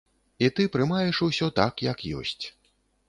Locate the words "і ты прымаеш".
0.45-1.21